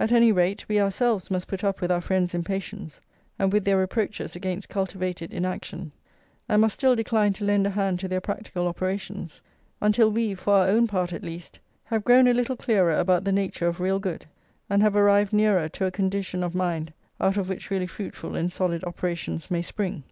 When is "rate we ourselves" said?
0.32-1.30